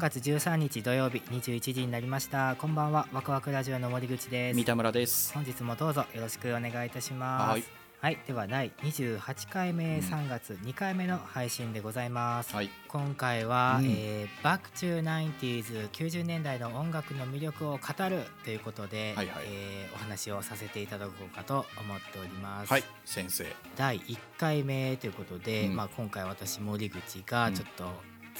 [0.00, 2.56] 月13日土曜日21時になりました。
[2.56, 3.06] こんばんは。
[3.12, 4.56] ワクワクラジオの森口です。
[4.56, 5.32] 三田村です。
[5.34, 7.50] 本日もどうぞよろしくお願いいたします。
[7.50, 7.64] はい。
[8.00, 10.06] はい、では第28回目うん。
[10.06, 12.70] 3月2回目の配信でございます、はい。
[12.88, 13.84] 今回は、うん。
[13.90, 19.44] えーバックトゥ 90s 90年代の音楽の魅力を語るということで、はいはい。
[19.44, 22.84] えーお話をさせていただこうかと思っております、はい。
[23.04, 23.44] 先生。
[23.76, 25.76] 第1回目ということで、うん。
[25.76, 27.54] まあ、今回私森口がうん。
[27.54, 27.84] ちょっと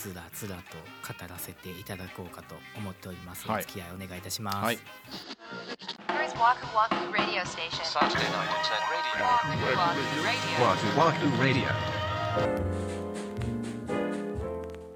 [0.01, 0.63] つらつらと
[1.07, 4.79] 語らせていただこうかと思っております、はいお付き合いお願いいたします、はい。
[6.09, 7.85] Here's Waku Waku Radio Station.
[7.85, 9.29] Saturday night at 10 radio.
[10.65, 11.37] Waku Waku Radio.
[11.37, 11.69] Wahoo Wahoo Radio.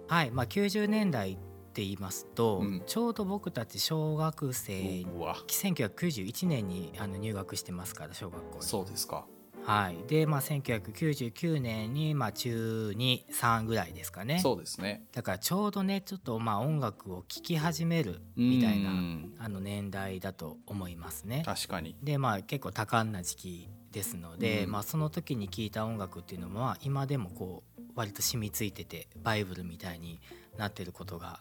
[0.08, 1.36] はいまあ、90年代っ
[1.74, 5.36] て言いますと、うんちょうど僕たち小学生うわ。
[5.48, 9.26] 1991年にあの入学してますから小学校にそうですか。
[9.64, 15.04] はいで、まあ、1999年に、まあ、中23ぐらいですかねそうですね。
[15.12, 21.42] だからちょうどねちょっとまあ音楽を聴き始めるみたいなうんあの年代だと思いますね。
[21.46, 21.96] 確かに。
[22.02, 30.20] でまあ結構多感な時期ですので、うんまあ、その時に聴いた音楽っていうのは今でもこう割と染みついててバイブルみたいに
[30.58, 31.40] なってることが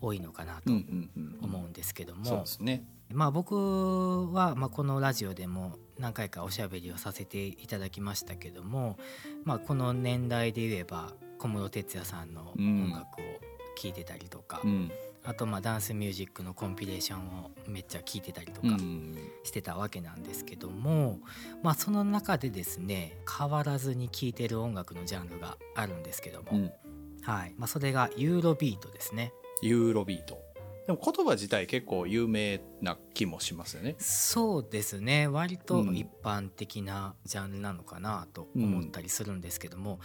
[0.00, 1.44] 多いのかなとうんうんうん。
[1.44, 2.84] 思うんですけども、そうですね。
[3.12, 8.98] まあ僕はまあこのラジオでも何回かおしゃべりをさせていただきましたけども、
[9.44, 13.24] まあ、この年代で言えば小室哲哉さんの音楽を
[13.76, 14.90] 聴いてたりとか、うん。
[15.24, 19.16] あとまあダンスミュージックのコンピレーションをめっちゃ聴いてたりとかうん。
[19.44, 21.18] してたわけなんですけども、
[21.62, 26.72] まあその中でですね変わらずに聴いてる音楽のジャンルがあるんですけども、うん。
[27.22, 29.32] はいまあ、それがユーロビートですね。
[29.60, 30.47] ユーロビート。
[30.88, 33.94] でも言葉自体結構有名な気もしますよね。
[33.98, 35.28] そうですね。
[35.28, 35.94] 割とうん。
[35.94, 40.00] 一般的なジャンルなのかなと思ったりするんですけども、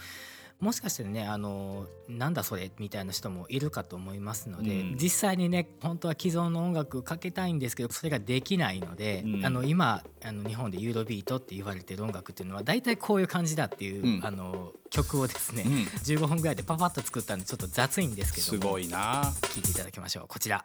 [0.60, 15.72] もしかしてねあのなんだそれみたいな人もいるかと思いますので、うん実際にね本当は既存の音楽かけたいんですけどそれができないので、うんあの今あの日本でユーロビートって言われてる音楽っていうのは大体こういう感じだっていう、うんあの曲をですね、うん。
[15.72, 19.24] 15分ぐらいでパパッと作ったんでちょっと雑いんですけどすもごいな。
[19.42, 20.64] 聞いていただきましょうこちら。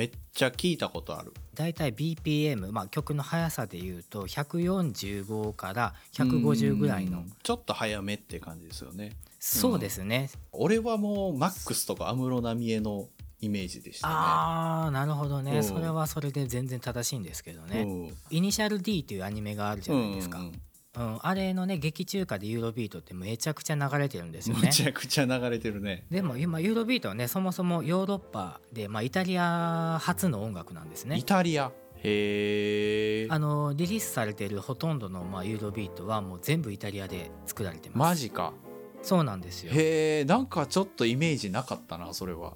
[0.00, 1.34] めっちゃ聞いたことある。
[1.52, 7.18] だいたい BPM、まあ、曲の速さでいうと145から150ぐらいの。
[7.18, 7.32] うん。
[7.42, 9.12] ちょっと早めって感じですよね。
[9.38, 13.08] そうですね、俺はもうマックスとか安室奈美恵の
[13.40, 14.14] イメージでしたね。
[14.14, 15.64] ああなるほどね、うん。
[15.64, 18.16] それはそれで全然正しいんですけどね、うん。
[18.30, 20.52] イニシャル D っていうアニメがあるじゃないですか、うんん
[21.00, 26.04] ううんあれのね劇中歌でユーロビートってめちゃくちゃ流れてるんですよめねちゃくちゃ流れてるね。
[26.10, 31.72] でも今ユーロビートはねそもそもヨーロッパで、まあ、イタリア発の音楽なんですねイタリア？
[32.02, 33.26] へえ。
[33.30, 38.52] あのリリースされているほとんどの、まあ、ユーロビートはもう全部イタリアで作られてますマジか。
[39.02, 40.24] そうなんですよへえ。
[40.24, 42.54] なんかちょっとイメージなかったな、それは。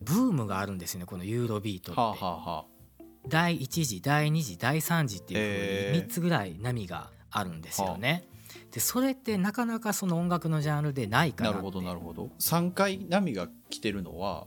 [0.00, 2.66] ブームがあるんですよねこのユーロビートって、はあ、はあは
[3.00, 8.28] あ、第1次第2次第3次っていうへー風に3つぐらい波があるんですよね。
[8.70, 12.30] でそれってなかなかその音楽のジャンルでないかなってなるほどなるほど。
[12.38, 14.46] 3回波が来てるのは、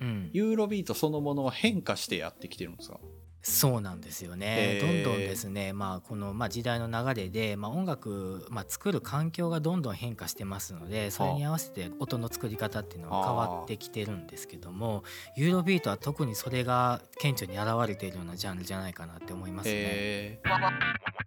[0.00, 2.98] うん、ユーロビートそのものは変化してやってきてるんですか？
[3.40, 15.04] そうなんですよねへーどんどんですね、まあ、この、まあ、時代の流れで、まあ、音楽、まあ、作る環境がどんどん変化してますのでそれに合わせて音の作り方っていうのは変わってきてるんですけども
[15.36, 19.72] ユーロビートは特にそれが顕著に現れているようなジャンルじゃないかなって思いますね。
[19.72, 20.48] へえ。
[20.48, 21.17] Radio.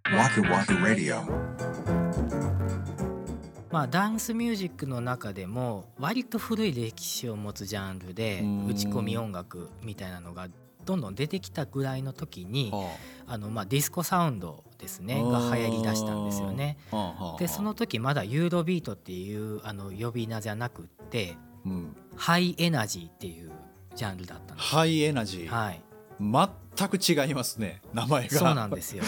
[3.70, 10.48] まあ、ダンスミュージックの中でも割と古い歴史を持つジャンルでうん打ち込み音楽みたいなのが
[10.84, 12.90] どんどん出てきたぐらいの時には
[13.26, 16.76] あのまあディスコサウンドですねあが流行りだしたんですよね。
[17.38, 23.50] でその時まだユーロビートっていうあの呼び名じゃなくってうんハイエナジーっていう
[23.94, 24.68] ジャンルだったんです。
[24.68, 25.48] ハイエナジー。
[25.48, 25.80] はい、
[26.20, 28.38] 全く違いますね、名前が。
[28.38, 29.04] そうなんですよ。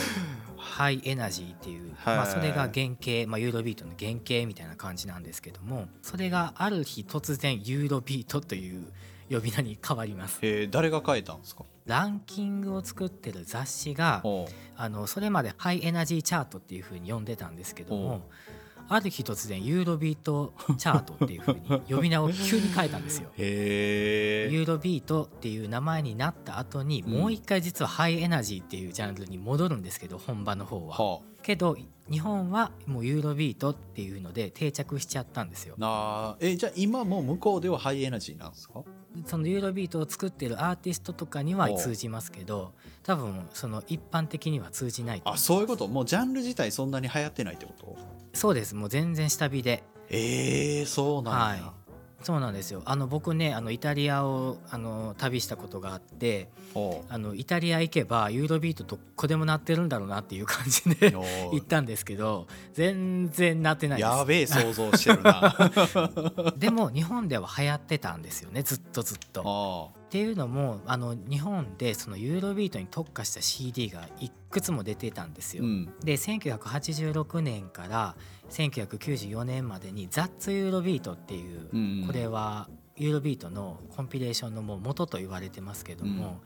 [0.76, 2.16] ハイエナジーっていう、はい。
[2.16, 8.84] まあ、それが原型、まあ、ユーロビートの原型みたいな感じなんですけどもそれがある日突然ユーロビートという
[9.30, 10.38] 呼び名に変わります。
[10.42, 11.64] へえ、誰が書いたんですか？
[11.86, 14.22] ランキングを作ってる雑誌が
[14.76, 18.28] あのそれまでハイエナジーチャートっていう風に呼んでたんですけども
[18.88, 23.30] ある日突然ユーロビートチャートっていう風に呼び名を急に変えたんですよ。
[23.36, 24.52] へえ。
[24.52, 30.96] ユーロビートっていう名前になった後にうんもう一回実はハイエナジーっていうジャンルに戻るんですけど本場の方は。
[30.98, 31.76] はけど
[32.10, 35.80] 日本はもうユーロビートっていうので定着しちゃったんですよあ。
[35.80, 35.86] な
[36.32, 38.82] あ、え、じゃあ今もう向こうではハイエナジーなんですか？
[39.26, 42.72] そのユーロビートを作ってるアーティストとかには通じますけど
[43.02, 45.86] 多分その一般的には通じないとあそういうこと？
[45.88, 47.96] もうジャンル自体そんなに流行ってないってこと？
[48.32, 48.74] そうです。
[48.74, 49.84] もう全然下火で。
[50.10, 51.83] ええそうなんや、はい
[52.24, 52.80] そうなんですよ。
[52.86, 56.48] あの僕ねあのイタリアをあの旅したことがあって
[57.10, 61.12] あのイタリア行けばユーロビートどこでも鳴ってるんだろうなっていう感じで
[61.52, 64.08] 行ったんですけど全然鳴ってないです。
[64.08, 65.70] やべえ想像してるな。
[66.56, 69.92] でも日本では流行ってたんですよねずっとずっと。
[70.14, 75.64] あっていうのもあの日本でそのユーロビートに特化した CD がいくつも出てたんですよ。
[75.64, 78.14] うんで1986年から
[78.48, 86.40] 1994年までに「ザッツユーロビート」っていう、うんうんこれはユーロビートのコンピレーションのもう元と言われてますけども、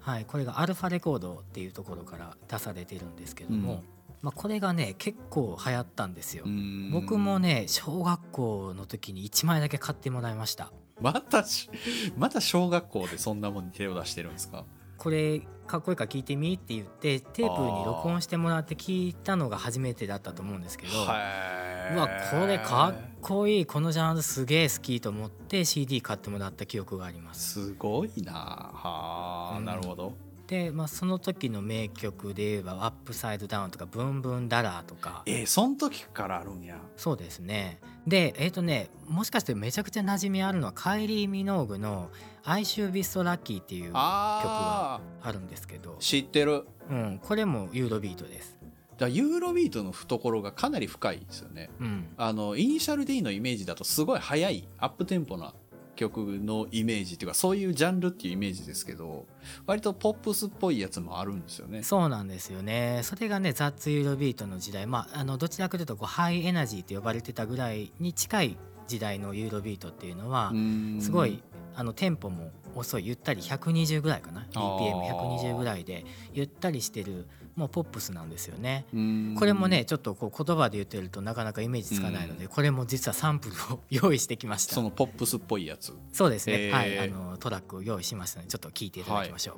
[0.00, 3.82] はい、これがアルファレコードっていうところから出されてるんですけども、うん
[4.22, 6.44] まあ、これがね結構流行ったんですよ。
[6.46, 10.72] うん僕もね小学校の時に1枚だけ買ってもらいました。
[11.00, 11.70] またし
[12.16, 14.64] また小学校でそんなもんに手を出してるんですか？
[14.96, 27.64] これかっこいいから聞いてみって言ってテープに録音してもらって聞いたのが初めてだったと思うんですけど、はうわこれかっこいいこのジャンルすげえ好きと思って CD 買ってもらった記憶があります。
[27.66, 28.32] すごいな。
[28.32, 29.64] はあ、うん。
[29.64, 30.14] なるほど。
[30.46, 35.24] で、まあ、その時の名曲で言えば「アップサイドダウン」とか「ブンブンダラー」とか。
[35.26, 36.78] えー、そん時からあるんや。
[36.96, 42.10] そうですねでえっ、とねもしかしてめちゃくちゃ馴染みあるのはカイリー・ミノーグの
[42.44, 45.92] 「I Should Be So Lucky」っていうああるんですけど。
[45.92, 46.66] あ、知ってる。
[46.88, 48.56] うん、これもユーロビートです。
[48.96, 51.68] だユーロビートの懐がかなり深いですよね。
[51.80, 52.08] うん。
[52.16, 55.54] あのイニシャル D のイメージだとすごい速いアップテンポな
[55.96, 59.26] 曲のイメージっていうかそういうジャンルっていうイメージですけど
[59.66, 61.82] 割とポップスっぽいやつもあるんですよね。
[61.82, 63.00] そうなんですよね。
[63.02, 68.56] それがね That's Eurobeat の時代まああのどちらかというとこうハイエナジーと呼ばれてたぐらいに近い
[68.86, 70.52] 時代のユーロビートっていうのは
[71.00, 71.42] すごい
[71.74, 74.46] あのテンポも遅いゆったり120ぐらいかな。
[74.54, 75.40] あー。
[75.40, 77.26] BPM120 ぐらいでゆったりしてる
[77.56, 78.84] もうポップスなんですよね。
[78.94, 79.34] うん。
[79.38, 84.74] これもねちょっとこう言葉で言ってるとなかなかイメージつかないのでこれも実はサンプルを用意してきました。
[84.74, 85.94] そのポップスっぽいやつ。
[86.12, 86.98] そうですね、はい。
[86.98, 89.54] あのトラックを用意しましたのでちょっと聞いていただきましょ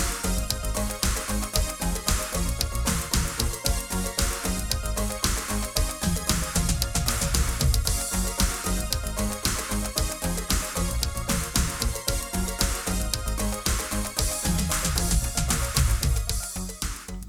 [0.00, 0.03] う。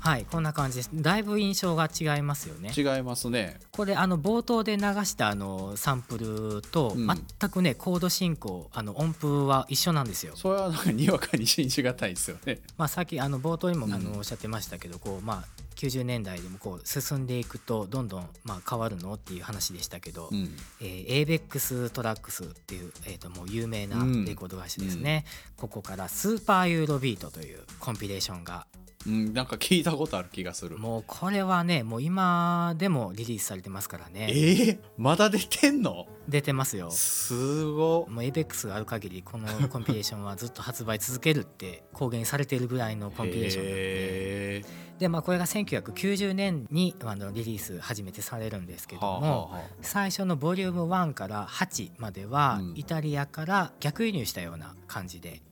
[0.05, 0.91] はいこんな感じです。
[0.93, 2.71] だいぶ印象が違いますよね。
[2.77, 3.59] 違いますね。
[3.71, 7.07] これあの冒頭で流したあのサンプルとうん。
[7.07, 10.33] 全くねコード進行あの音符は一緒なんですよ。
[10.35, 12.59] それはなんかにわかに信じがたいですよね。
[12.77, 13.93] まあ、さっきあの冒頭にもうん。
[13.95, 20.55] あのおっしゃってましたけどこうまあ90年代でもこう進んでいくとどんどんまあ変わるのっていう話でしたけど、うん。
[20.81, 24.23] えー、ABEX トラックスっていう、えー、ともう有名なうん。
[24.23, 25.25] レコード会社ですね、
[25.57, 28.67] ここからスーパーユーロビートというコンピレーションが
[29.07, 30.77] うん、なんか聞いたことある気がする。
[30.77, 36.07] もうこれはねもう今でもリリースされてますからえねー、まだ出てんの？
[36.27, 36.89] 出てますよ。
[36.91, 38.07] すご。
[38.09, 43.81] もう ABEX がある限りこの コンピレーションはずっと発売続けるって公言されているぐらいのコンピレーションなので。
[43.81, 52.73] へで、まあ、これが1990年にあのリリース初めてされるんですけーども、はあはあは最初のボリューム1から8まではうん。
[52.75, 55.41] イタリアから逆輸入したような感じで。
[55.41, 55.44] あ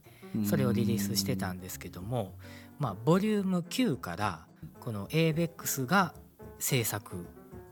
[0.46, 2.34] それをリリースしてたんですけども、
[2.80, 4.46] まあ、ボリューム9から
[4.80, 6.14] この avex が
[6.60, 7.26] 制作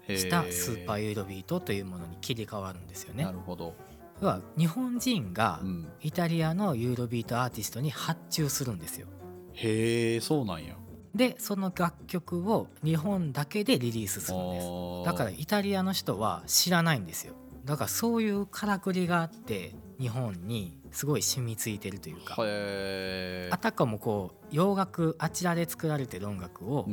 [0.07, 3.31] したスーパーユーロビートというものに切り替わるんですよねな。
[3.31, 3.75] るほど、
[4.21, 9.07] 要は日本人がうん、イタリアのユーロビートアーティストに発注するんですよ。
[9.53, 10.75] へえそうなんや
[11.13, 14.67] でその楽曲を日本だけでリリースするんです。
[15.05, 17.33] だからイタリアの人は知らないんですよ。
[17.65, 22.35] だからそういうからくりがあって日本にすごい染みついてるというか。
[22.39, 26.87] へあたかもこう洋楽あちらで作られてる音楽を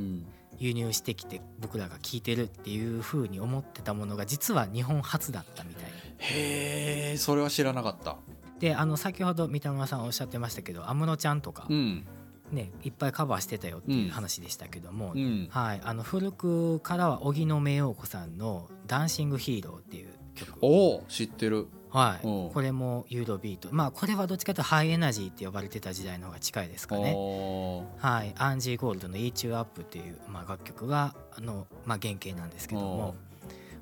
[0.58, 5.84] 輸入してきて僕らが聴いてるっていう風に思ってたものが実は日本初だったみたい。
[6.18, 8.16] へえそれは知らなかった。
[8.58, 12.06] であの先ほど三田村さんおっしゃってましたけど安室ちゃんとかうん。
[12.50, 15.48] ねいっぱいカバーしてたよっていう話でしたけども、うん。
[15.50, 20.58] はい、あの古くからは荻野目洋子さんの「ダンシングヒーロー」っていう曲。
[20.62, 23.68] おお知ってるはい、これもユーロビート。
[23.72, 27.14] まあこれはどっちかというとハイエナジーって呼ばれてた時代の方が近いですかね。
[27.16, 28.06] おー。
[28.06, 33.14] はい、アンジー・ゴールドの「Eat You Up」っていう、まあ、楽曲があの、まあ、原型なんですけども。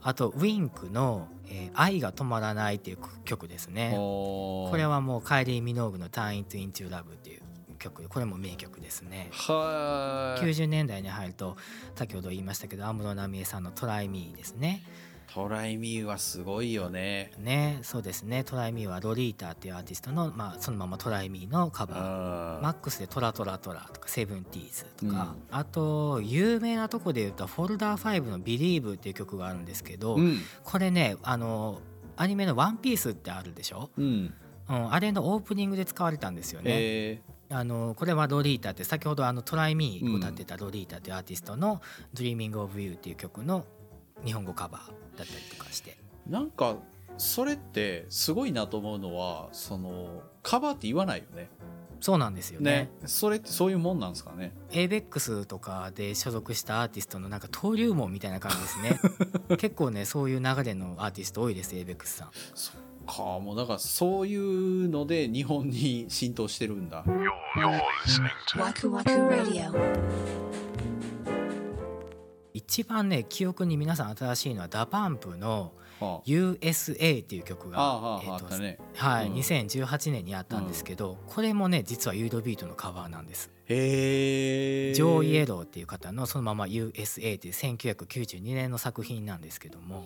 [0.03, 3.95] あとウィンクの、えー愛が止まらない」っていう曲ですね。
[3.97, 4.71] おー。
[4.71, 7.43] これはもうカイリー・ミノーグの「Turn It Into Love」っていう
[7.77, 8.03] 曲。
[8.03, 9.29] でこれも名曲ですね。
[9.33, 11.57] はーい90年代に入ると
[11.95, 14.83] 先ほど言いましたけど安室奈美恵さんの「トライ・ミー」ですね
[15.33, 17.31] Try Me はすごいよね。
[17.39, 18.45] ねそうですね。
[18.45, 21.99] Try Me はロリータっていうアーティストの、まあ、そのまま Try Me のカバー。
[22.59, 30.39] あ MAX でトラトラトラとか Seventeen とか、うあと有名なとこで言うと Folder 5の「Believe」っていう曲があるんですけど、うん。
[30.65, 31.81] これねあの
[32.17, 34.35] アニメの「ワンピースってあるでしょ、うん。
[34.69, 36.71] うん、あれのオープニングで使われたんですよね。
[36.73, 41.81] えあのこれはロリータって先ほどあのトライミーを歌ってたロリータっていうアーティストの
[42.15, 43.65] 「Dreaming of You」っていう曲の
[44.25, 45.97] 日本語カバーだったりとかして。
[46.29, 46.77] ーなんか
[47.19, 51.49] それってすごいなと思うのはそのカバーって言わないよね。
[52.01, 52.71] そうなんですよね。
[52.71, 52.91] ね。
[53.07, 54.53] それってそういうもんなんですかね。
[54.71, 59.01] ABEX とかで所属したアーティストのなんか登竜門みたいな感じですね。
[59.57, 62.31] 結構ねそういう流れのアーティスト多いです avex さん。
[62.55, 62.75] そっ
[63.07, 67.03] かもうだからそういうので日本に浸透してるんだ。
[67.05, 67.81] You're, you're
[72.57, 78.79] 一番ね記憶に皆さん新しいのは DA PUMP のは USA っていう曲がああえーとね。
[78.95, 79.35] はい、うん。
[79.35, 83.51] 2018年にあったんですけど、これもね実はユーロビートのカバーなんです。
[83.67, 90.05] へえジョー・イエローっていう方のそのまま USA っていう1992年の作品なんですけども。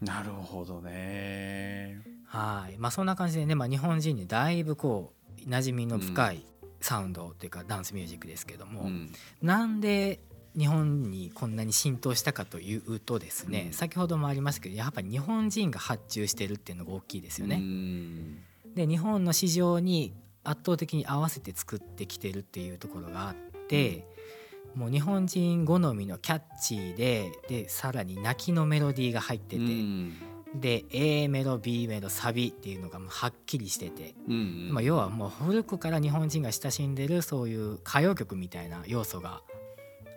[0.00, 2.02] なるほどね。
[2.26, 2.76] はい。
[2.78, 6.44] まあそんな感じでね、まあ、日本人にだいぶこう馴染みの深い
[6.80, 9.12] サウンドっていうかダンスミュージックですけども、うん。
[9.40, 10.20] なんで
[10.56, 13.72] 日本にこんなに浸透したかというとですね、うん。
[13.72, 17.56] 先ほどもありましたけどやっぱり日本人が発注してるっていうのが大きいですよね。
[17.56, 18.38] うん。
[18.74, 23.34] で日本の市場に圧倒的に合わせて作ってきてるっていうところがあっ
[23.68, 24.06] て、
[24.74, 30.14] もう日本人好みのキャッチーででさらに泣きのメロディーが入ってて、うん。
[30.54, 34.70] で A メロ B メロサビっていうのがもうはっきりしてて、うん。
[34.72, 39.42] まあ、要はもう古くから日本人が親しんでるそういう歌謡曲みたいな要素が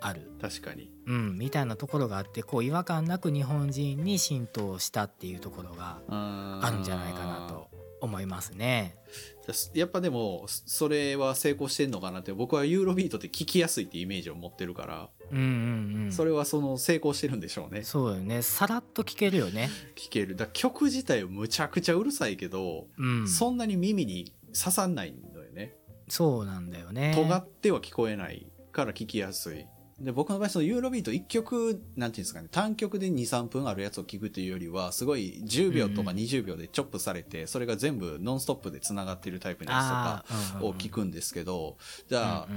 [0.01, 0.91] ある、確かに。
[1.07, 7.69] うん、みたいなところがあってこう違和感なく日本人に浸透したっていうところがああるんじゃないかなと
[8.01, 8.95] 思いますね。
[9.73, 17.81] やっぱでもそれは成功してんのかなって僕はユーロビートって聴きやすいってイメージを持ってるから、うんうんうん、それはその成功してるんでしょうね。
[17.81, 18.43] そうよね。
[18.43, 19.69] さらっと聴けるよね。
[19.95, 20.35] 聴ける。
[20.35, 25.73] だ曲自体むちゃくちゃうるさいけど、うん、そんなに耳に刺さんないのよね。
[26.07, 27.13] そうなんだよね。
[27.15, 29.65] 尖っては聞こえないから聴きやすい
[30.01, 41.77] で僕の場合そのユーロビート1曲なんていうんですかね単曲で23分あるやつを聴くというよりはすごい10秒とかうん20秒でチョップされて、それが全部ノンストップでつながってるタイプのやつとかを聞くんですけど、
[42.07, 42.47] じゃあ、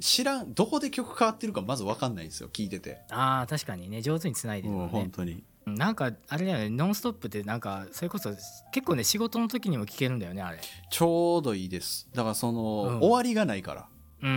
[0.00, 4.88] 知らんどこで曲変わってるかまず分かんないんですよ聞いてて、あー確かにね上手につないでるね。
[4.90, 8.30] 本当になんかあれだよね「ノンストップ!」ってなんかそれこそ
[8.72, 10.58] 結構ね仕事の時にも聞けるんだよねあれ。
[10.90, 13.88] ちょうどいいですだからその、うん終わりがないから
[14.22, 14.36] うんうん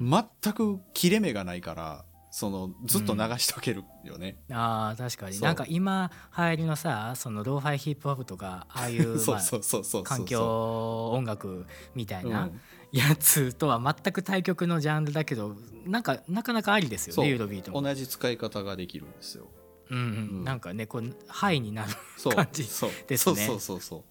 [0.00, 0.26] うんうん。
[0.42, 5.38] 全く切れ目がないからそのずっと流しとけるよね、あー確かに。
[5.40, 12.60] なんか今流行りのさそのローファイヒップホップとかああいう そうまあ環境音楽みたいなうん。
[12.92, 15.56] やつとは全く対極のジャンルだけど
[15.86, 17.80] なんかなかなかありですよねユーロビートも。
[17.80, 19.48] 同じ使い方ができるんですよ。
[19.88, 20.04] うんうん。
[20.04, 20.08] う
[20.42, 20.44] ん。
[20.44, 22.34] なんかねこうハイになるそう。
[22.36, 22.96] 感じですね。
[23.16, 24.04] そうそうそうそう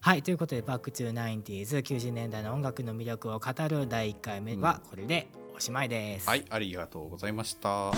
[0.00, 6.28] はいということで「バック・トゥ・ナインティーズ」90年代の音楽の魅力を語る第1回目はこれでおしまいです。
[6.28, 7.90] はいありがとうございました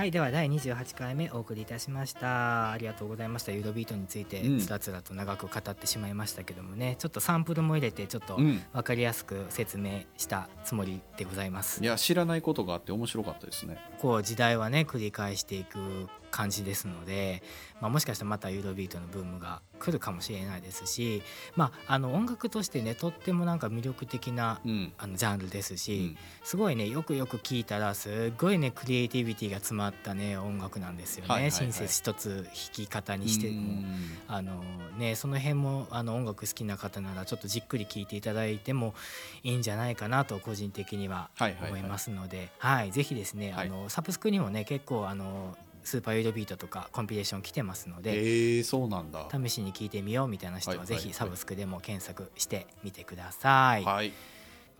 [0.00, 2.70] はいでは第28回目お送りいたしました。
[2.70, 3.52] ありがとうございました。
[3.52, 4.58] ユーロビートについてうん。
[4.58, 8.62] つらつらと長く語ってしまいましたけどもね、ちょっとサンプルも入れてちょっとうん。
[8.72, 13.76] 分かりやすく説明したつもりでございます、いや知らないことがあって面白かったですね。
[13.98, 17.42] こう時代はね繰り返していく感じですので、
[17.80, 21.22] まあ、もしかしたらまたユーロビートのブームが来るかもしれないですし、
[21.56, 24.92] まあ、あの音楽としてねとってもなんか魅力的なうん。
[24.98, 26.16] あのジャンルですうし、ん。
[26.44, 31.58] すごいねよくよく聞いたらすごいねクリエイティビティが詰まったね音楽なんですよね、はいはいはい。
[31.58, 33.52] シンセス一つ弾き方にしても。
[33.52, 33.86] うん
[34.28, 34.62] あの
[34.96, 38.94] ね、その辺もあの音楽好きな方ならちょっとじっくり聴いていただいても
[39.42, 41.70] いいんじゃないかなと個人的にははいはいはい。
[41.70, 43.68] 思いますので、はいぜひですね、はい。
[43.68, 49.28] あのサブスクにもね結構あのスーパーユーロビートとかコンピレーション来てますので、ええそうなんだ。
[49.30, 53.84] 試しに聞いてみようみたいな人ははいぜひサブスクでも検索してみてください。
[53.84, 54.12] はい。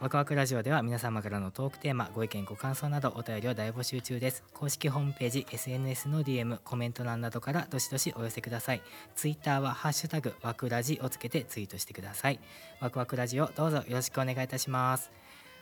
[0.00, 4.42] ワクワクラジオでは皆様からのトークテーマご意見ご感想などお便りを大募集中です。
[4.54, 8.82] 公式ホームページ SNS の DM コメント欄などからどしどしお寄せください。
[9.14, 12.40] ツイッターはハッシュタグワクラジをつけてツイートしてください。
[12.80, 15.10] ワクワクラジオどうぞよろしくお願いいたします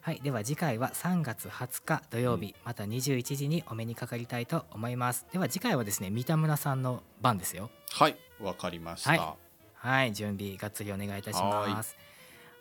[0.00, 5.26] はい、では次回は3月20日土曜日、また21時にお目にかかりたいと思います。
[5.32, 7.70] では次回はですね三田村さんの番ですよ。
[7.90, 9.48] はいわかりました、はい
[9.80, 11.96] はい準備がっつりお願いいたします。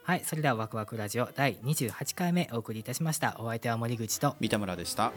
[0.03, 0.21] はい。
[0.23, 3.35] それではワクワクラジオ第28回目お送りいたしました。
[3.39, 4.35] お相手は森口と。
[4.39, 5.11] 三田村でした